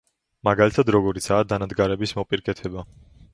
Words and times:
მაგალითად 0.47 0.89
როგორიცაა 0.95 1.45
დანადგარების 1.51 2.15
მოპირკეთება. 2.21 2.89